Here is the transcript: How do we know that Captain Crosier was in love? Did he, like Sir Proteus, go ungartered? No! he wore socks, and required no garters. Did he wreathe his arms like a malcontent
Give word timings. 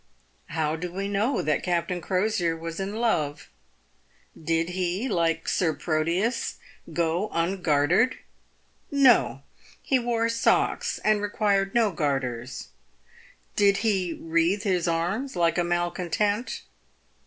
How 0.47 0.75
do 0.75 0.91
we 0.91 1.07
know 1.07 1.43
that 1.43 1.61
Captain 1.61 2.01
Crosier 2.01 2.57
was 2.57 2.79
in 2.79 2.95
love? 2.95 3.49
Did 4.35 4.69
he, 4.69 5.07
like 5.07 5.47
Sir 5.47 5.75
Proteus, 5.75 6.55
go 6.91 7.29
ungartered? 7.31 8.17
No! 8.89 9.43
he 9.83 9.99
wore 9.99 10.27
socks, 10.27 10.99
and 11.05 11.21
required 11.21 11.75
no 11.75 11.91
garters. 11.91 12.69
Did 13.55 13.77
he 13.85 14.13
wreathe 14.15 14.63
his 14.63 14.87
arms 14.87 15.35
like 15.35 15.59
a 15.59 15.63
malcontent 15.63 16.63